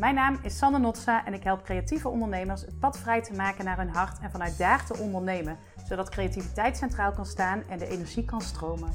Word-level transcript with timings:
Mijn 0.00 0.14
naam 0.14 0.40
is 0.42 0.58
Sanne 0.58 0.78
Notsa 0.78 1.26
en 1.26 1.34
ik 1.34 1.42
help 1.42 1.62
creatieve 1.62 2.08
ondernemers 2.08 2.60
het 2.60 2.78
pad 2.78 2.98
vrij 2.98 3.22
te 3.22 3.32
maken 3.32 3.64
naar 3.64 3.76
hun 3.76 3.88
hart 3.88 4.20
en 4.20 4.30
vanuit 4.30 4.58
daar 4.58 4.86
te 4.86 4.98
ondernemen, 4.98 5.58
zodat 5.88 6.08
creativiteit 6.08 6.76
centraal 6.76 7.12
kan 7.12 7.26
staan 7.26 7.62
en 7.62 7.78
de 7.78 7.86
energie 7.86 8.24
kan 8.24 8.40
stromen. 8.40 8.92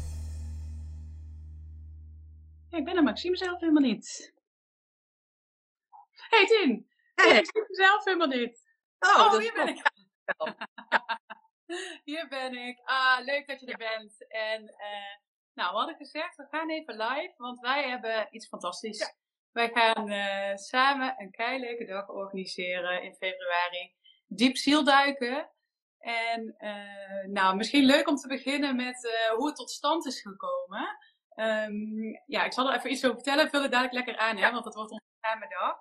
ik 2.69 2.85
ben 2.85 2.95
er 2.95 3.03
Maxime 3.03 3.37
zelf 3.37 3.59
helemaal 3.59 3.81
niet. 3.81 4.33
Hey! 6.29 6.85
Hey. 7.15 7.37
Ik 7.37 7.45
zie 7.45 7.65
mezelf 7.67 8.05
helemaal 8.05 8.27
niet. 8.27 8.63
Oh, 8.99 9.19
Oh, 9.19 9.37
hier 9.37 9.53
ben 9.53 9.67
ik. 9.67 9.81
Hier 12.03 12.27
ben 12.27 12.53
ik. 12.53 12.79
Ah, 12.83 13.25
leuk 13.25 13.47
dat 13.47 13.59
je 13.59 13.65
er 13.65 13.77
bent. 13.77 14.27
En 14.27 14.67
eh, 14.67 15.17
nou, 15.53 15.71
we 15.71 15.77
hadden 15.77 15.95
gezegd, 15.95 16.35
we 16.35 16.47
gaan 16.49 16.69
even 16.69 16.97
live, 16.97 17.33
want 17.37 17.59
wij 17.59 17.89
hebben 17.89 18.27
iets 18.31 18.47
fantastisch. 18.47 19.15
Wij 19.55 19.71
gaan 19.73 20.09
eh, 20.09 20.55
samen 20.55 21.13
een 21.17 21.31
keileuke 21.31 21.85
dag 21.85 22.09
organiseren 22.09 23.03
in 23.03 23.13
februari. 23.13 23.93
Diep 24.27 24.57
zielduiken. 24.57 25.49
En 25.99 26.55
eh, 26.57 27.25
nou, 27.27 27.55
misschien 27.55 27.85
leuk 27.85 28.07
om 28.07 28.15
te 28.15 28.27
beginnen 28.27 28.75
met 28.75 29.05
eh, 29.05 29.35
hoe 29.35 29.47
het 29.47 29.55
tot 29.55 29.71
stand 29.71 30.05
is 30.05 30.21
gekomen. 30.21 30.97
Ehm, 31.29 31.73
ja, 32.25 32.43
ik 32.43 32.53
zal 32.53 32.69
er 32.69 32.77
even 32.77 32.91
iets 32.91 33.03
over 33.05 33.15
vertellen. 33.15 33.49
Vul 33.49 33.61
het 33.61 33.71
dadelijk 33.71 33.93
lekker 33.93 34.17
aan, 34.17 34.37
hè, 34.37 34.51
want 34.51 34.65
het 34.65 34.75
wordt 34.75 34.91
onze 34.91 35.05
samen 35.21 35.49
dag. 35.49 35.77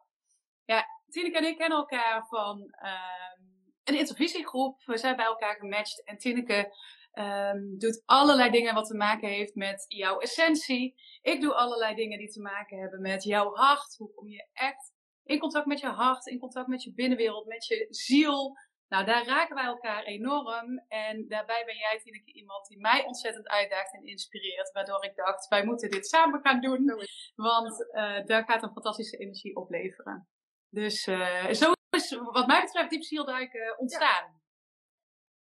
Ja, 0.65 0.87
Tineke 1.09 1.39
en 1.39 1.45
ik 1.45 1.59
kennen 1.59 1.79
elkaar 1.79 2.27
van 2.27 2.71
ehm, 2.71 3.43
een 3.85 3.99
intervisiegroep. 3.99 4.83
We 4.85 4.97
zijn 4.97 5.17
bij 5.17 5.25
elkaar 5.25 5.57
gematcht. 5.57 6.05
En 6.05 6.19
Tineke 6.19 6.77
ehm, 7.15 7.77
doet 7.79 8.03
allerlei 8.05 8.51
dingen 8.51 8.75
wat 8.75 8.87
te 8.87 8.97
maken 8.97 9.29
heeft 9.29 9.55
met 9.55 9.85
jouw 9.89 10.19
essentie. 10.19 10.95
Ik 11.23 11.41
doe 11.41 11.55
allerlei 11.55 11.95
dingen 11.95 12.19
die 12.19 12.33
te 12.33 12.41
maken 12.41 12.79
hebben 12.79 13.01
met 13.01 13.25
jouw 13.25 13.55
hart. 13.55 13.97
Hoe 13.97 14.15
kom 14.15 14.29
je 14.29 14.49
echt 14.53 14.93
in 15.25 15.39
contact 15.39 15.67
met 15.67 15.81
je 15.81 15.87
hart, 15.87 16.27
in 16.27 16.39
contact 16.39 16.69
met 16.69 16.83
je 16.83 16.95
binnenwereld, 16.95 17.47
met 17.47 17.67
je 17.67 17.87
ziel. 17.91 18.57
Nou, 18.89 19.05
daar 19.05 19.27
raken 19.27 19.55
wij 19.55 19.65
elkaar 19.65 20.03
enorm. 20.03 20.85
En 20.89 21.29
daarbij 21.29 21.65
ben 21.65 21.77
jij, 21.77 22.01
Tineke, 22.03 22.33
iemand 22.33 22.67
die 22.67 22.81
mij 22.81 23.05
ontzettend 23.05 23.49
uitdaagt 23.49 23.95
en 23.95 24.07
inspireert. 24.07 24.73
Waardoor 24.73 25.05
ik 25.05 25.17
dacht, 25.17 25.49
wij 25.49 25.65
moeten 25.65 25.91
dit 25.91 26.07
samen 26.07 26.41
gaan 26.41 26.61
doen. 26.61 26.93
Want 27.35 27.93
eh, 27.93 28.25
daar 28.25 28.45
gaat 28.45 28.63
een 28.63 28.73
fantastische 28.73 29.17
energie 29.17 29.57
opleveren. 29.57 30.29
Dus 30.69 31.07
eh, 31.07 31.51
zo 31.51 31.73
is 31.91 32.17
wat 32.33 32.47
mij 32.47 32.61
betreft 32.61 32.91
diep 32.91 33.03
zielduiken 33.03 33.79
ontstaan. 33.79 34.43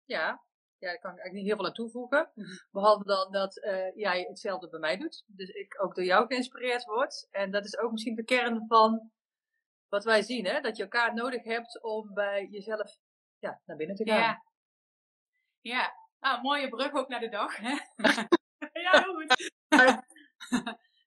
Ja, 0.06 0.18
ja, 0.18 0.44
daar 0.84 1.00
kan 1.00 1.12
ik 1.12 1.20
eigenlijk 1.20 1.34
niet 1.34 1.46
heel 1.46 1.56
veel 1.56 1.66
aan 1.66 1.74
toevoegen. 1.74 2.32
Mhm. 2.34 2.48
Behalve 2.72 3.04
dan 3.04 3.32
dat 3.32 3.58
eh, 3.58 3.96
jij 3.96 4.22
hetzelfde 4.22 4.70
bij 4.70 4.80
mij 4.80 4.98
doet. 4.98 5.24
Dus 5.28 5.50
ik 5.50 5.84
ook 5.84 5.96
door 5.96 6.04
jou 6.04 6.26
geïnspireerd 6.28 6.84
word. 6.84 7.28
En 7.32 7.52
dat 7.52 7.66
is 7.66 7.78
ook 7.78 7.92
misschien 7.92 8.16
de 8.16 8.24
kern 8.24 8.66
van 8.68 9.12
wat 9.88 10.04
wij 10.04 10.22
zien. 10.22 10.46
Hè? 10.46 10.62
Dat 10.62 10.78
je 10.78 10.84
elkaar 10.84 11.14
nodig 11.14 11.44
hebt 11.44 11.82
om 11.82 12.14
bij 12.14 12.48
jezelf 12.52 12.98
ja, 13.38 13.62
naar 13.66 13.78
binnen 13.78 13.96
te 13.96 14.10
gaan. 14.10 14.20
Ja. 14.20 14.44
Ja. 15.62 15.94
Nou, 16.20 16.42
mooie 16.42 16.70
brug 16.70 16.94
ook 16.94 17.08
naar 17.08 17.20
de 17.20 17.30
dag. 17.30 17.58
Hè? 17.58 17.78
ja, 18.86 18.92
heel 18.92 19.14
goed. 19.14 19.52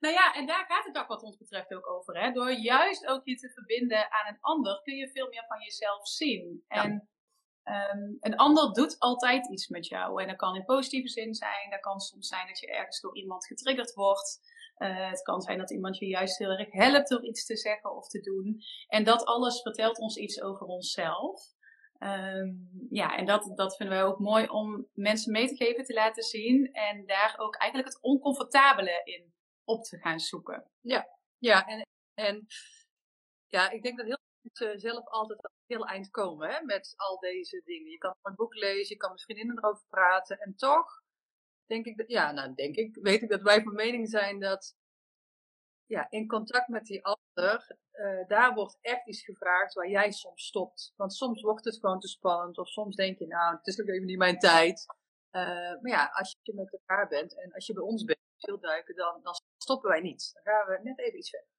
nou 0.03 0.15
ja, 0.15 0.35
en 0.35 0.47
daar 0.47 0.65
gaat 0.69 0.85
het 0.85 0.95
dag 0.95 1.07
wat 1.07 1.23
ons 1.23 1.37
betreft 1.37 1.75
ook 1.75 1.89
over. 1.89 2.21
Hè? 2.21 2.33
Door 2.33 2.53
juist 2.53 3.07
ook 3.07 3.25
je 3.25 3.35
te 3.35 3.51
verbinden 3.51 4.13
aan 4.13 4.35
een 4.35 4.41
ander, 4.41 4.81
kun 4.83 4.97
je 4.97 5.11
veel 5.11 5.29
meer 5.29 5.45
van 5.47 5.61
jezelf 5.61 6.09
zien. 6.09 6.65
Ja. 6.69 6.85
En 6.85 7.09
ehm, 7.67 8.15
een 8.21 8.37
ander 8.37 8.73
doet 8.73 8.99
altijd 8.99 9.49
iets 9.49 9.69
met 9.69 9.87
jou. 9.87 10.23
En 10.23 10.29
dat 10.29 10.37
kan 10.37 10.55
in 10.55 10.65
positieve 10.65 11.09
zin 11.09 11.35
zijn. 11.35 11.71
Dat 11.71 11.81
kan 11.81 12.01
soms 12.01 12.29
zijn 12.29 12.47
dat 12.47 12.59
je 12.59 12.67
ergens 12.67 13.01
door 13.01 13.17
iemand 13.17 13.47
getriggerd 13.47 13.95
wordt. 13.95 14.55
Eh, 14.77 15.11
het 15.11 15.23
kan 15.23 15.41
zijn 15.41 15.59
dat 15.59 15.71
iemand 15.71 15.99
je 15.99 16.07
juist 16.07 16.39
heel 16.39 16.51
erg 16.51 16.73
helpt 16.73 17.09
door 17.09 17.25
iets 17.25 17.47
te 17.47 17.57
zeggen 17.57 17.97
of 17.97 18.09
te 18.09 18.21
doen. 18.21 18.63
En 18.89 19.05
dat 19.05 19.25
alles 19.25 19.63
vertelt 19.63 19.99
ons 19.99 20.17
iets 20.17 20.43
over 20.43 20.67
onszelf. 20.67 21.55
Ehm, 21.99 22.53
ja, 22.91 23.17
en 23.17 23.27
dat, 23.27 23.53
dat 23.55 23.77
vinden 23.77 23.97
wij 23.97 24.05
ook 24.05 24.19
mooi 24.19 24.49
om 24.49 24.87
mensen 24.93 25.33
mee 25.33 25.49
te 25.49 25.57
geven, 25.57 25.85
te 25.85 25.95
laten 25.95 26.23
zien. 26.23 26.73
En 26.73 27.07
daar 27.07 27.35
ook 27.39 27.57
eigenlijk 27.57 27.93
het 27.93 28.03
oncomfortabele 28.03 29.01
in 29.05 29.35
op 29.65 29.83
te 29.83 29.99
gaan 29.99 30.21
zoeken. 30.21 30.71
Ja, 31.39 31.67
en, 31.67 31.87
en 32.15 32.47
ja, 33.47 33.71
ik 33.71 33.83
denk 33.83 33.97
dat 33.97 34.07
heel 34.07 34.26
mensen 34.47 34.81
zelf 34.81 35.09
altijd 35.09 35.43
het 35.43 35.53
heel 35.67 35.87
eind 35.87 36.11
komen 36.11 36.51
hè, 36.51 36.65
met 36.65 36.95
al 36.97 37.19
deze 37.19 37.63
dingen. 37.65 37.91
Je 37.91 37.99
kan 37.99 38.15
een 38.23 38.35
boek 38.35 38.55
lezen, 38.55 38.95
je 38.95 38.97
kan 38.97 39.11
met 39.11 39.23
vriendinnen 39.23 39.59
erover 39.59 39.87
praten. 39.89 40.39
En 40.39 40.57
toch 40.57 41.03
denk 41.67 41.87
ik, 41.87 41.97
dat, 41.97 42.09
ja, 42.09 42.33
nou 42.33 42.55
denk 42.55 42.77
ik, 42.77 42.99
weet 43.03 43.23
ik 43.23 43.29
dat 43.29 43.43
wij 43.43 43.63
van 43.63 43.75
mening 43.75 44.09
zijn 44.09 44.41
dat 44.41 44.77
ja, 45.87 46.11
in 46.11 46.29
contact 46.29 46.69
met 46.69 46.85
die 46.85 47.05
ander, 47.05 47.77
eh, 47.91 48.27
daar 48.27 48.55
wordt 48.55 48.79
echt 48.81 49.07
iets 49.07 49.25
gevraagd 49.25 49.75
waar 49.75 49.89
jij 49.89 50.11
soms 50.11 50.47
stopt. 50.47 50.93
Want 50.97 51.15
soms 51.15 51.43
wordt 51.43 51.65
het 51.65 51.79
gewoon 51.79 52.01
te 52.01 52.09
spannend, 52.09 52.59
of 52.59 52.69
soms 52.69 52.97
denk 52.97 53.19
je, 53.19 53.27
nou, 53.27 53.57
het 53.57 53.67
is 53.67 53.77
nog 53.77 53.87
even 53.87 54.07
niet 54.07 54.19
mijn 54.19 54.39
tijd. 54.39 54.87
Eh, 55.31 55.43
maar 55.81 55.91
ja, 55.91 56.11
als 56.13 56.37
je 56.43 56.55
met 56.55 56.73
elkaar 56.73 57.09
bent 57.09 57.39
en 57.43 57.53
als 57.53 57.67
je 57.67 57.73
bij 57.73 57.83
ons 57.83 58.05
bent, 58.05 58.19
veel 58.39 58.61
duiken, 58.61 58.95
dan, 58.95 59.21
dan 59.23 59.35
stoppen 59.57 59.91
wij 59.91 60.01
niet. 60.01 60.31
Dan 60.33 60.43
gaan 60.43 60.67
we 60.67 60.81
net 60.83 60.99
even 60.99 61.19
iets 61.19 61.31
verder. 61.31 61.56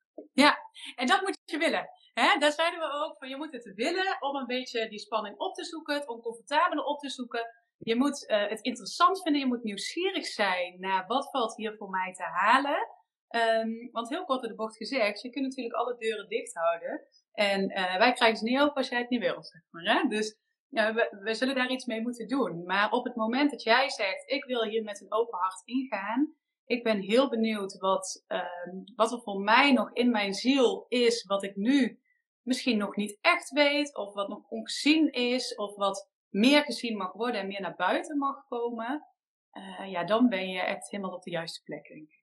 En 0.95 1.07
dat 1.07 1.22
moet 1.22 1.38
je 1.45 1.57
willen. 1.57 1.89
Daar 2.13 2.51
zeiden 2.51 2.79
we 2.79 2.91
ook 3.05 3.17
van 3.17 3.29
je 3.29 3.38
moet 3.38 3.51
het 3.51 3.73
willen 3.75 4.17
om 4.19 4.35
een 4.35 4.45
beetje 4.45 4.89
die 4.89 5.00
spanning 5.00 5.38
op 5.38 5.53
te 5.53 5.66
zoeken, 5.66 5.95
het 5.95 6.07
oncomfortabele 6.07 6.85
op 6.85 7.00
te 7.00 7.09
zoeken. 7.09 7.45
Je 7.78 7.95
moet 7.95 8.28
eh, 8.28 8.47
het 8.47 8.61
interessant 8.61 9.22
vinden, 9.22 9.41
je 9.41 9.47
moet 9.47 9.63
nieuwsgierig 9.63 10.25
zijn 10.25 10.79
naar 10.79 11.07
wat 11.07 11.29
valt 11.29 11.55
hier 11.55 11.75
voor 11.78 11.89
mij 11.89 12.13
te 12.13 12.23
halen. 12.23 12.88
Ehm, 13.28 13.91
want 13.91 14.09
heel 14.09 14.25
kort 14.25 14.41
door 14.41 14.50
de 14.50 14.55
bocht 14.55 14.78
gezegd, 14.78 15.22
je 15.22 15.29
kunt 15.29 15.45
natuurlijk 15.45 15.75
alle 15.75 15.97
deuren 15.97 16.29
dicht 16.29 16.53
houden. 16.53 17.07
En 17.31 17.69
eh, 17.69 17.97
wij 17.97 18.13
krijgen 18.13 18.38
ze 18.38 18.44
niet 18.44 18.59
open 18.59 18.75
als 18.75 18.89
jij 18.89 18.99
het 18.99 19.09
niet. 19.09 19.23
Zeg 19.23 19.61
maar, 19.69 19.84
hè? 19.84 20.07
Dus 20.07 20.38
ja, 20.69 20.94
we, 20.94 21.17
we 21.23 21.34
zullen 21.34 21.55
daar 21.55 21.69
iets 21.69 21.85
mee 21.85 22.01
moeten 22.01 22.28
doen. 22.28 22.63
Maar 22.63 22.91
op 22.91 23.05
het 23.05 23.16
moment 23.16 23.51
dat 23.51 23.63
jij 23.63 23.89
zegt, 23.89 24.31
ik 24.31 24.45
wil 24.45 24.63
hier 24.63 24.84
met 24.84 25.01
een 25.01 25.13
open 25.13 25.39
hart 25.39 25.61
ingaan. 25.66 26.35
Ik 26.67 26.83
ben 26.83 27.00
heel 27.00 27.29
benieuwd 27.29 27.78
wat, 27.78 28.23
ehm, 28.28 28.83
wat 28.95 29.11
er 29.11 29.22
voor 29.22 29.39
mij 29.39 29.72
nog 29.72 29.94
in 29.94 30.09
mijn 30.09 30.33
ziel 30.33 30.85
is, 30.88 31.23
wat 31.23 31.44
ik 31.44 31.55
nu 31.55 32.00
misschien 32.41 32.78
nog 32.78 32.95
niet 32.95 33.17
echt 33.22 33.50
weet, 33.50 33.95
of 33.95 34.13
wat 34.13 34.28
nog 34.28 34.50
ongezien 34.50 35.11
is, 35.11 35.55
of 35.55 35.75
wat 35.75 36.09
meer 36.29 36.63
gezien 36.63 36.97
mag 36.97 37.13
worden 37.13 37.41
en 37.41 37.47
meer 37.47 37.61
naar 37.61 37.75
buiten 37.75 38.17
mag 38.17 38.47
komen. 38.47 39.05
Eh, 39.51 39.91
ja, 39.91 40.03
dan 40.03 40.29
ben 40.29 40.50
je 40.50 40.59
echt 40.59 40.89
helemaal 40.89 41.13
op 41.13 41.23
de 41.23 41.31
juiste 41.31 41.63
plek, 41.63 41.88
denk 41.88 42.09
ik. 42.09 42.19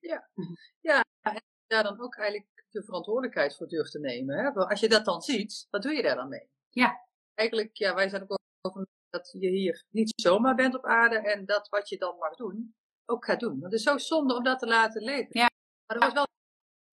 daar 1.66 1.82
dan 1.82 2.00
ook 2.00 2.16
eigenlijk 2.16 2.66
de 2.70 2.84
verantwoordelijkheid 2.84 3.56
voor 3.56 3.68
durft 3.68 3.90
te 3.90 3.98
nemen. 3.98 4.38
Hè? 4.38 4.50
Als 4.50 4.80
je 4.80 4.88
dat 4.88 5.04
dan 5.04 5.20
ziet, 5.20 5.66
wat 5.70 5.82
doe 5.82 5.92
je 5.92 6.02
daar 6.02 6.16
dan 6.16 6.28
mee? 6.28 6.50
Ja. 6.70 7.02
Eigenlijk, 7.34 7.76
ja, 7.76 7.94
wij 7.94 8.08
zijn 8.08 8.22
ook 8.22 8.38
over 8.60 8.86
dat 9.10 9.30
je 9.32 9.48
hier 9.48 9.84
niet 9.90 10.12
zomaar 10.16 10.54
bent 10.54 10.74
op 10.74 10.84
aarde 10.84 11.16
en 11.16 11.44
dat 11.46 11.68
wat 11.68 11.88
je 11.88 11.98
dan 11.98 12.16
mag 12.18 12.36
doen, 12.36 12.74
ook 13.06 13.24
gaat 13.24 13.40
doen. 13.40 13.60
Want 13.60 13.62
het 13.62 13.72
is 13.72 13.82
zo 13.82 13.98
zonde 13.98 14.36
om 14.36 14.44
dat 14.44 14.58
te 14.58 14.66
laten 14.66 15.02
leven. 15.02 15.28
Ja. 15.30 15.48
Maar 15.86 15.96
er 15.96 16.04
was 16.04 16.12
wel 16.12 16.26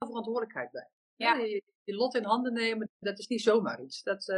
verantwoordelijkheid 0.08 0.72
bij. 0.72 0.90
Ja. 1.16 1.36
Je, 1.36 1.64
je 1.84 1.96
lot 1.96 2.16
in 2.16 2.24
handen 2.24 2.54
nemen, 2.54 2.90
dat 3.00 3.20
is 3.20 3.28
niet 3.28 3.42
zomaar 3.42 3.82
iets. 3.82 4.04
Dat, 4.04 4.30
eh, 4.30 4.38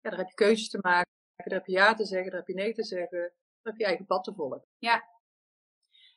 ja, 0.00 0.10
daar 0.10 0.18
heb 0.18 0.28
je 0.28 0.34
keuzes 0.34 0.68
te 0.68 0.78
maken, 0.80 1.10
daar 1.34 1.58
heb 1.58 1.66
je 1.66 1.72
ja 1.72 1.94
te 1.94 2.04
zeggen, 2.04 2.30
daar 2.30 2.38
heb 2.38 2.48
je 2.48 2.54
nee 2.54 2.72
te 2.72 2.84
zeggen, 2.84 3.18
daar 3.18 3.72
heb 3.72 3.76
je 3.76 3.84
eigen 3.84 4.06
pad 4.06 4.24
te 4.24 4.34
volgen. 4.34 4.64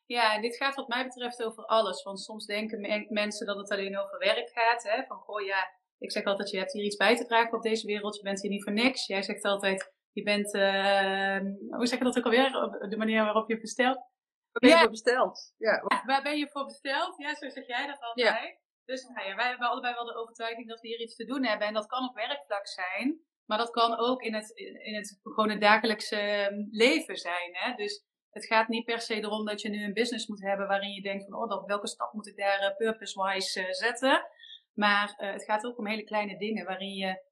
Ja, 0.06 0.34
en 0.34 0.42
dit 0.42 0.56
gaat 0.56 0.76
wat 0.76 0.88
mij 0.88 1.04
betreft 1.04 1.44
over 1.44 1.66
alles. 1.66 2.04
Want 2.04 2.20
soms 2.20 2.46
denken 2.46 2.82
me- 2.82 3.06
mensen 3.10 3.46
dat 3.46 3.58
het 3.58 3.72
alleen 3.72 3.98
over 3.98 4.18
werk 4.18 4.50
gaat. 4.50 4.84
Hè? 4.84 5.04
Van, 5.04 5.18
goh 5.18 5.46
ja, 5.46 5.70
ik 5.98 6.12
zeg 6.12 6.24
altijd, 6.24 6.50
je 6.50 6.58
hebt 6.58 6.74
hier 6.74 6.84
iets 6.84 6.96
bij 6.96 7.16
te 7.16 7.26
dragen 7.26 7.58
op 7.58 7.64
deze 7.64 7.88
wereld. 7.88 8.16
Je 8.16 8.22
bent 8.22 8.42
hier 8.42 8.52
niet 8.52 8.64
voor 8.64 8.74
niks. 8.74 9.06
Jij 9.06 9.22
zegt 9.22 9.44
altijd, 9.44 9.94
je 10.12 10.24
bent, 10.24 10.54
eh, 10.54 11.40
hoe 11.78 11.88
zeg 11.88 11.98
je 11.98 12.04
dat 12.04 12.18
ook 12.18 12.26
alweer? 12.26 12.52
De 12.90 12.98
manier 12.98 13.24
waarop 13.24 13.50
je 13.50 13.60
bestelt. 13.60 14.10
Wat 14.52 14.62
ben 14.62 14.70
je 14.70 14.76
Ja. 14.76 14.82
voor 14.82 14.90
besteld? 14.90 15.54
Ja, 15.58 15.84
Ja, 15.88 16.04
waar 16.06 16.22
ben 16.22 16.38
je 16.38 16.50
voor 16.50 16.66
besteld? 16.66 17.14
Ja, 17.18 17.36
zo 17.36 17.50
zeg 17.50 17.68
jij 17.68 17.88
dat 17.88 18.00
altijd. 18.02 18.60
Dus 18.86 19.04
nou 19.04 19.28
ja, 19.28 19.36
wij 19.36 19.48
hebben 19.48 19.68
allebei 19.68 19.94
wel 19.94 20.06
de 20.06 20.16
overtuiging 20.16 20.68
dat 20.68 20.82
we 20.82 20.88
hier 20.88 21.00
iets 21.00 21.16
te 21.16 21.26
doen 21.26 21.46
hebben. 21.46 21.68
En 21.68 21.74
dat 21.74 21.86
kan 21.86 22.10
op 22.10 22.16
werkvlak 22.16 22.68
zijn. 22.68 23.22
Maar 23.46 23.58
dat 23.58 23.70
kan 23.70 23.98
ook 23.98 24.22
in 24.22 24.34
het, 24.34 24.50
in 24.84 24.96
het 24.96 25.20
gewoon 25.24 25.50
het 25.50 25.62
dagelijkse 25.62 26.16
ehm, 26.16 26.54
leven 26.70 27.18
zijn. 27.18 27.50
Hè? 27.52 27.74
Dus 27.76 28.06
het 28.30 28.46
gaat 28.46 28.68
niet 28.68 28.86
per 28.86 29.02
se 29.02 29.16
erom 29.16 29.46
dat 29.46 29.62
je 29.62 29.70
nu 29.70 29.84
een 29.84 29.94
business 29.94 30.28
moet 30.28 30.42
hebben 30.42 30.68
waarin 30.68 30.92
je 30.92 31.02
denkt 31.02 31.26
van, 31.26 31.42
oh, 31.42 31.50
dat, 31.50 31.66
welke 31.66 31.88
stap 31.88 32.14
moet 32.14 32.28
ik 32.28 32.38
daar 32.38 32.60
eh, 32.60 32.76
purpose-wise 32.76 33.60
eh, 33.60 33.72
zetten? 33.72 34.26
Maar 34.74 35.14
eh, 35.18 35.32
het 35.32 35.44
gaat 35.44 35.66
ook 35.66 35.78
om 35.78 35.88
hele 35.88 36.04
kleine 36.04 36.38
dingen 36.38 36.66
waarin 36.66 36.96
je 36.96 37.30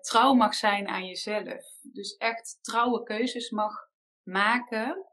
trouw 0.00 0.34
mag 0.34 0.54
zijn 0.54 0.88
aan 0.88 1.06
jezelf. 1.06 1.64
Dus 1.92 2.16
echt 2.16 2.58
trouwe 2.60 3.02
keuzes 3.02 3.50
mag 3.50 3.72
maken. 4.22 5.06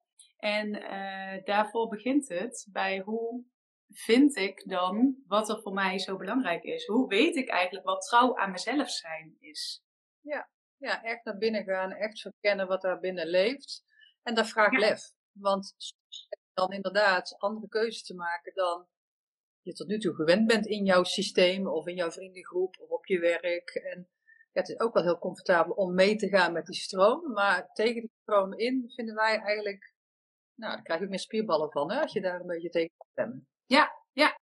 En 0.43 0.81
eh, 0.81 1.43
daarvoor 1.45 1.87
begint 1.87 2.29
het 2.29 2.67
bij 2.71 2.99
hoe 2.99 3.45
vind 3.87 4.35
ik 4.35 4.69
dan 4.69 5.23
wat 5.27 5.49
er 5.49 5.61
voor 5.61 5.73
mij 5.73 5.99
zo 5.99 6.17
belangrijk 6.17 6.63
is? 6.63 6.85
Hoe 6.85 7.07
weet 7.07 7.35
ik 7.35 7.49
eigenlijk 7.49 7.85
wat 7.85 8.01
trouw 8.01 8.37
aan 8.37 8.51
mezelf 8.51 8.89
zijn 8.89 9.37
is? 9.39 9.83
ja, 10.77 11.03
echt 11.03 11.23
naar 11.23 11.37
binnen 11.37 11.63
gaan, 11.63 11.91
echt 11.91 12.21
verkennen 12.21 12.67
wat 12.67 12.81
daar 12.81 12.99
binnen 12.99 13.27
leeft. 13.27 13.83
En 14.23 14.35
dat 14.35 14.47
vraagt 14.47 14.71
Ja. 14.71 14.79
lef. 14.79 15.01
Want 15.31 15.75
dan 16.53 16.71
inderdaad 16.71 17.35
andere 17.37 17.67
keuzes 17.67 18.03
te 18.03 18.15
maken 18.15 18.53
dan 18.53 18.87
je 19.61 19.73
tot 19.73 19.87
nu 19.87 19.99
toe 19.99 20.15
gewend 20.15 20.47
bent 20.47 20.65
in 20.65 20.85
jouw 20.85 21.03
systeem 21.03 21.67
of 21.67 21.87
in 21.87 21.95
jouw 21.95 22.11
vriendengroep 22.11 22.79
of 22.79 22.89
op 22.89 23.05
je 23.05 23.19
werk. 23.19 23.69
En 23.69 24.09
ja, 24.51 24.59
het 24.61 24.69
is 24.69 24.79
ook 24.79 24.93
wel 24.93 25.03
heel 25.03 25.19
comfortabel 25.19 25.73
om 25.73 25.93
mee 25.93 26.15
te 26.15 26.27
gaan 26.27 26.53
met 26.53 26.65
die 26.65 26.75
stroom. 26.75 27.31
Maar 27.31 27.69
tegen 27.73 28.01
die 28.01 28.13
stroom 28.21 28.53
in 28.53 28.91
vinden 28.95 29.15
wij 29.15 29.39
eigenlijk, 29.39 29.92
nou, 30.55 30.73
daar 30.73 30.83
krijg 30.83 30.99
je 30.99 31.05
ook 31.05 31.11
meer 31.11 31.19
spierballen 31.19 31.71
van, 31.71 31.91
hè, 31.91 32.01
als 32.01 32.13
je 32.13 32.21
daar 32.21 32.39
een 32.39 32.47
beetje 32.47 32.69
tegen 32.69 32.91
kan 32.97 33.07
stemmen. 33.11 33.47
Ja, 33.65 33.91
ja. 34.11 34.37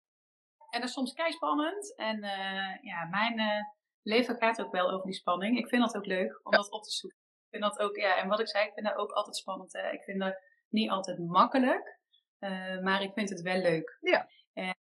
En 0.69 0.79
dat 0.79 0.89
is 0.89 0.95
soms 0.95 1.13
kei 1.13 1.31
spannend. 1.31 1.95
En 1.95 2.23
uh, 2.23 2.81
ja, 2.81 3.05
mijn 3.09 3.39
uh, 3.39 3.63
leven 4.01 4.35
gaat 4.35 4.61
ook 4.61 4.71
wel 4.71 4.91
over 4.91 5.05
die 5.05 5.15
spanning. 5.15 5.57
Ik 5.57 5.67
vind 5.67 5.81
dat 5.81 5.95
ook 5.95 6.05
leuk 6.05 6.39
om 6.43 6.51
dat 6.51 6.71
op 6.71 6.83
te 6.83 6.91
zoeken. 6.91 7.19
Ik 7.19 7.47
vind 7.49 7.63
dat 7.63 7.79
ook, 7.79 7.95
ja, 7.95 8.17
en 8.17 8.27
wat 8.27 8.39
ik 8.39 8.47
zei, 8.47 8.67
ik 8.67 8.73
vind 8.73 8.85
dat 8.85 8.95
ook 8.95 9.11
altijd 9.11 9.35
spannend. 9.35 9.73
Hè. 9.73 9.91
Ik 9.91 10.03
vind 10.03 10.19
dat 10.19 10.41
niet 10.69 10.89
altijd 10.89 11.19
makkelijk, 11.19 11.99
uh, 12.39 12.79
maar 12.79 13.01
ik 13.01 13.13
vind 13.13 13.29
het 13.29 13.41
wel 13.41 13.61
leuk. 13.61 13.97
Ja. 14.01 14.29
En 14.53 14.75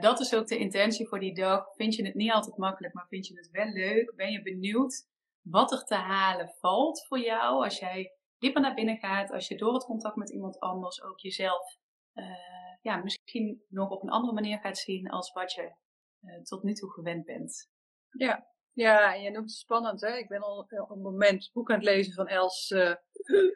dat 0.00 0.20
is 0.20 0.34
ook 0.34 0.46
de 0.46 0.58
intentie 0.58 1.08
voor 1.08 1.20
die 1.20 1.34
dag. 1.34 1.74
Vind 1.74 1.94
je 1.94 2.04
het 2.04 2.14
niet 2.14 2.32
altijd 2.32 2.56
makkelijk, 2.56 2.94
maar 2.94 3.06
vind 3.08 3.26
je 3.26 3.36
het 3.36 3.50
wel 3.50 3.66
leuk? 3.66 4.12
Ben 4.16 4.30
je 4.30 4.42
benieuwd 4.42 5.06
wat 5.42 5.72
er 5.72 5.84
te 5.84 5.94
halen 5.94 6.54
valt 6.60 7.06
voor 7.06 7.18
jou 7.18 7.64
als 7.64 7.78
jij 7.78 8.17
dieper 8.38 8.60
naar 8.60 8.74
binnen 8.74 8.98
gaat, 8.98 9.30
als 9.30 9.48
je 9.48 9.56
door 9.56 9.74
het 9.74 9.84
contact 9.84 10.16
met 10.16 10.30
iemand 10.30 10.58
anders 10.58 11.02
ook 11.02 11.18
jezelf 11.18 11.78
uh, 12.14 12.76
ja, 12.80 12.96
misschien 12.96 13.64
nog 13.68 13.90
op 13.90 14.02
een 14.02 14.10
andere 14.10 14.32
manier 14.32 14.58
gaat 14.58 14.78
zien 14.78 15.08
als 15.08 15.32
wat 15.32 15.52
je 15.52 15.74
uh, 16.20 16.42
tot 16.42 16.62
nu 16.62 16.72
toe 16.72 16.90
gewend 16.90 17.24
bent. 17.24 17.70
Ja, 18.10 18.48
ja 18.72 19.14
en 19.14 19.22
je 19.22 19.30
noemt 19.30 19.50
het 19.50 19.58
spannend. 19.58 20.00
Hè? 20.00 20.16
Ik 20.16 20.28
ben 20.28 20.42
al 20.42 20.58
op 20.58 20.90
een 20.90 21.00
moment 21.00 21.42
het 21.44 21.52
boek 21.52 21.70
aan 21.70 21.76
het 21.76 21.84
lezen 21.84 22.12
van 22.12 22.26
Els, 22.26 22.70
uh, 22.70 22.94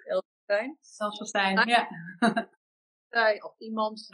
Els 0.05 0.25
Verstijn. 0.35 0.79
Els 0.97 1.17
Verstijn, 1.17 1.69
ja. 1.69 1.89
Zij 3.09 3.43
of 3.43 3.59
iemand 3.59 4.09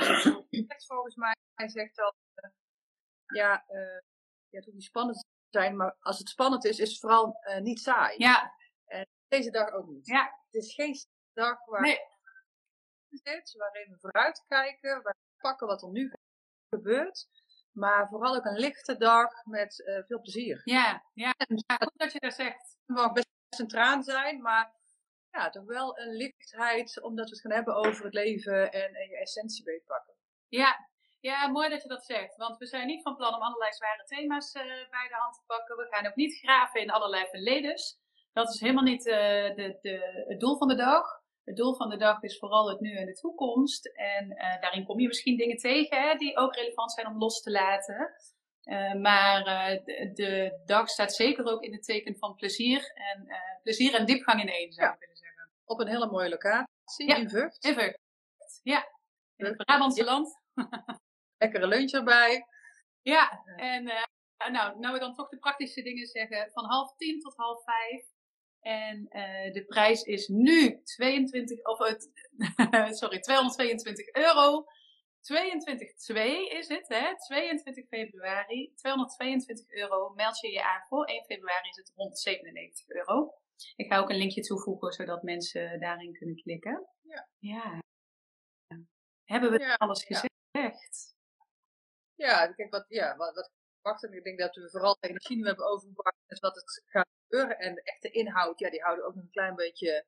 volgens 0.86 1.14
mij 1.14 1.34
zegt 1.68 1.96
dat 1.96 2.14
ja, 3.26 3.64
ja, 4.50 4.56
het 4.56 4.64
hoeft 4.64 4.76
niet 4.76 4.84
spannend 4.84 5.18
te 5.18 5.58
zijn, 5.58 5.76
maar 5.76 5.96
als 6.00 6.18
het 6.18 6.28
spannend 6.28 6.64
is, 6.64 6.78
is 6.78 6.90
het 6.90 6.98
vooral 6.98 7.38
uh, 7.42 7.58
niet 7.58 7.80
saai. 7.80 8.18
Ja. 8.18 8.54
En 8.84 9.06
deze 9.28 9.50
dag 9.50 9.70
ook 9.70 9.86
niet. 9.86 10.06
Ja. 10.06 10.37
Het 10.50 10.62
is 10.62 10.74
geen 10.74 10.96
dag 11.32 11.64
waar 11.64 11.80
nee. 11.80 11.98
zit, 13.08 13.54
waarin 13.56 13.90
we 13.90 13.98
vooruit 13.98 14.44
kijken, 14.48 15.02
waar 15.02 15.16
we 15.18 15.40
pakken 15.40 15.66
wat 15.66 15.82
er 15.82 15.90
nu 15.90 16.12
gebeurt. 16.68 17.28
Maar 17.72 18.08
vooral 18.08 18.36
ook 18.36 18.44
een 18.44 18.58
lichte 18.58 18.96
dag 18.96 19.44
met 19.44 19.78
uh, 19.78 20.04
veel 20.04 20.20
plezier. 20.20 20.60
Ja, 20.64 21.04
ja. 21.14 21.34
ja, 21.66 21.76
goed 21.76 21.92
dat 21.98 22.12
je 22.12 22.20
dat 22.20 22.34
zegt. 22.34 22.76
Het 22.86 22.96
mag 22.96 23.12
best 23.12 23.28
een 23.58 23.68
traan 23.68 24.02
zijn, 24.02 24.42
maar 24.42 24.74
ja, 25.30 25.50
toch 25.50 25.64
wel 25.64 25.98
een 25.98 26.16
lichtheid, 26.16 27.02
omdat 27.02 27.24
we 27.24 27.30
het 27.30 27.40
gaan 27.40 27.52
hebben 27.52 27.74
over 27.74 28.04
het 28.04 28.14
leven 28.14 28.72
en, 28.72 28.94
en 28.94 29.08
je 29.08 29.18
essentie 29.18 29.64
beetpakken. 29.64 30.14
Ja. 30.48 30.88
ja, 31.20 31.48
mooi 31.48 31.68
dat 31.68 31.82
je 31.82 31.88
dat 31.88 32.04
zegt. 32.04 32.36
Want 32.36 32.58
we 32.58 32.66
zijn 32.66 32.86
niet 32.86 33.02
van 33.02 33.16
plan 33.16 33.34
om 33.34 33.42
allerlei 33.42 33.72
zware 33.72 34.04
thema's 34.04 34.54
uh, 34.54 34.62
bij 34.64 35.08
de 35.08 35.14
hand 35.14 35.34
te 35.34 35.42
pakken. 35.46 35.76
We 35.76 35.86
gaan 35.90 36.06
ook 36.06 36.16
niet 36.16 36.38
graven 36.38 36.80
in 36.80 36.90
allerlei 36.90 37.26
verledens. 37.26 37.98
Dat 38.38 38.54
is 38.54 38.60
helemaal 38.60 38.84
niet 38.84 39.06
uh, 39.06 39.14
de, 39.54 39.78
de, 39.80 40.24
het 40.28 40.40
doel 40.40 40.56
van 40.56 40.68
de 40.68 40.74
dag. 40.74 41.22
Het 41.44 41.56
doel 41.56 41.74
van 41.74 41.90
de 41.90 41.96
dag 41.96 42.22
is 42.22 42.38
vooral 42.38 42.68
het 42.68 42.80
nu 42.80 42.96
en 42.96 43.06
de 43.06 43.12
toekomst. 43.12 43.86
En 43.86 44.30
uh, 44.30 44.60
daarin 44.60 44.84
kom 44.84 45.00
je 45.00 45.06
misschien 45.06 45.36
dingen 45.36 45.56
tegen 45.56 46.02
hè, 46.02 46.14
die 46.14 46.36
ook 46.36 46.54
relevant 46.54 46.92
zijn 46.92 47.06
om 47.06 47.18
los 47.18 47.42
te 47.42 47.50
laten. 47.50 48.14
Uh, 48.64 48.94
maar 48.94 49.40
uh, 49.40 49.84
de, 49.84 50.10
de, 50.14 50.62
dag 50.66 50.88
staat 50.88 51.14
zeker 51.14 51.44
ook 51.46 51.62
in 51.62 51.72
het 51.72 51.82
teken 51.82 52.16
van 52.18 52.34
plezier. 52.34 52.92
En 52.94 53.28
plezier 53.62 53.94
en 53.94 54.06
diepgang 54.06 54.40
in 54.40 54.48
één, 54.48 54.72
zou 54.72 54.86
ja. 54.86 54.92
ik 54.92 55.00
willen 55.00 55.16
zeggen. 55.16 55.50
Op 55.64 55.80
een 55.80 55.88
hele 55.88 56.10
mooie 56.10 56.28
locatie 56.28 57.06
ja. 57.06 57.16
in 57.16 57.28
Vught. 57.28 57.64
In 57.64 57.74
Vught, 57.74 57.98
ja. 58.62 58.88
In 59.36 59.44
het 59.44 59.56
Brabantse 59.56 60.04
ja. 60.04 60.10
land. 60.10 60.40
Lekkere 61.38 61.66
lunch 61.66 61.90
erbij. 61.90 62.46
Ja, 63.02 63.42
en 63.56 63.84
nou, 64.50 64.78
nou 64.78 64.92
we 64.92 64.98
dan 64.98 65.14
toch 65.14 65.28
de 65.28 65.38
praktische 65.38 65.82
dingen 65.82 66.06
zeggen. 66.06 66.50
Van 66.52 66.64
half 66.64 66.96
tien 66.96 67.20
tot 67.20 67.36
half 67.36 67.62
vijf. 67.64 68.16
En 68.68 69.06
uh, 69.10 69.52
de 69.52 69.64
prijs 69.66 70.02
is 70.02 70.28
nu 70.28 70.82
22, 70.82 71.64
of 71.64 71.78
het, 71.78 72.10
sorry, 73.00 73.20
222 73.20 74.14
euro. 74.14 74.64
22,2 74.64 74.68
is 76.58 76.68
het, 76.68 76.88
hè? 76.88 77.16
22 77.16 77.86
februari, 77.88 78.72
222 78.74 79.70
euro. 79.70 80.08
Meld 80.08 80.40
je 80.40 80.50
je 80.52 80.64
aan 80.64 80.86
voor 80.88 81.04
1 81.04 81.24
februari 81.24 81.68
is 81.68 81.76
het 81.76 81.92
197 81.94 82.88
euro. 82.88 83.34
Ik 83.76 83.86
ga 83.86 83.98
ook 83.98 84.10
een 84.10 84.16
linkje 84.16 84.42
toevoegen 84.42 84.92
zodat 84.92 85.22
mensen 85.22 85.80
daarin 85.80 86.12
kunnen 86.12 86.36
klikken. 86.36 86.86
Ja. 87.02 87.28
ja. 87.38 87.78
Hebben 89.24 89.50
we 89.50 89.58
ja, 89.58 89.74
alles 89.74 90.04
gezegd? 90.04 90.34
Ja, 90.50 90.72
ja 92.14 92.52
kijk, 92.52 92.70
wat, 92.70 92.84
ja, 92.88 93.16
wat, 93.16 93.34
wat 93.34 93.50
wacht. 93.80 94.04
En 94.04 94.12
ik 94.12 94.24
denk 94.24 94.38
dat 94.38 94.54
we 94.54 94.70
vooral 94.70 94.96
de 95.00 95.08
energie 95.08 95.36
nu 95.36 95.46
hebben 95.46 95.66
overgebracht 95.66 96.16
met 96.26 96.38
wat 96.38 96.54
het 96.54 96.82
gaat 96.86 97.16
gebeuren. 97.28 97.58
En 97.58 97.74
de 97.74 97.82
echte 97.82 98.10
inhoud, 98.10 98.58
ja, 98.58 98.70
die 98.70 98.82
houden 98.82 99.04
ook 99.04 99.14
nog 99.14 99.24
een 99.24 99.30
klein 99.30 99.54
beetje 99.54 100.04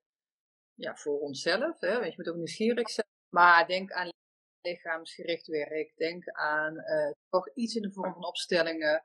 ja, 0.75 0.97
voor 0.97 1.19
onszelf. 1.19 1.81
Hè? 1.81 1.93
Want 1.93 2.07
je 2.07 2.15
moet 2.17 2.29
ook 2.29 2.37
nieuwsgierig 2.37 2.91
zijn. 2.91 3.07
Maar 3.29 3.67
denk 3.67 3.93
aan 3.93 4.13
lichaamsgericht 4.61 5.47
werk. 5.47 5.97
Denk 5.97 6.29
aan 6.29 6.75
uh, 6.75 7.11
toch 7.29 7.55
iets 7.55 7.75
in 7.75 7.83
de 7.83 7.93
vorm 7.93 8.13
van 8.13 8.25
opstellingen. 8.25 9.05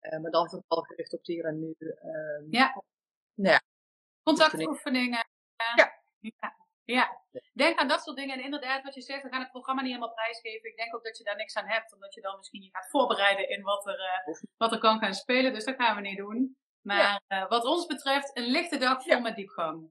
Uh, 0.00 0.20
maar 0.20 0.30
dan 0.30 0.48
vooral 0.48 0.82
gericht 0.82 1.12
op 1.12 1.24
hier 1.24 1.44
en 1.44 1.58
nu. 1.58 1.74
Uh, 1.78 2.50
ja. 2.50 2.82
Nou 3.34 3.52
ja. 3.52 3.60
Contactoefeningen. 4.22 5.26
Ja. 5.76 6.02
ja. 6.20 6.62
Ja, 6.86 7.20
denk 7.52 7.78
aan 7.78 7.88
dat 7.88 8.02
soort 8.02 8.16
dingen. 8.16 8.36
En 8.36 8.44
inderdaad, 8.44 8.82
wat 8.82 8.94
je 8.94 9.00
zegt, 9.00 9.22
we 9.22 9.28
gaan 9.28 9.40
het 9.40 9.50
programma 9.50 9.82
niet 9.82 9.92
helemaal 9.92 10.14
prijsgeven. 10.14 10.70
Ik 10.70 10.76
denk 10.76 10.94
ook 10.94 11.04
dat 11.04 11.18
je 11.18 11.24
daar 11.24 11.36
niks 11.36 11.56
aan 11.56 11.68
hebt, 11.68 11.92
omdat 11.92 12.14
je 12.14 12.20
dan 12.20 12.36
misschien 12.36 12.62
je 12.62 12.68
gaat 12.72 12.90
voorbereiden 12.90 13.48
in 13.48 13.62
wat 13.62 13.86
er, 13.86 13.98
uh, 13.98 14.36
wat 14.56 14.72
er 14.72 14.78
kan 14.78 14.98
gaan 14.98 15.14
spelen. 15.14 15.52
Dus 15.52 15.64
dat 15.64 15.74
gaan 15.74 15.96
we 15.96 16.00
niet 16.00 16.16
doen. 16.16 16.56
Maar 16.84 17.22
ja. 17.28 17.42
uh, 17.42 17.48
wat 17.48 17.64
ons 17.64 17.86
betreft, 17.86 18.36
een 18.36 18.44
lichte 18.44 18.78
dag 18.78 19.02
vol 19.02 19.12
ja. 19.12 19.18
met 19.18 19.36
diepgang. 19.36 19.90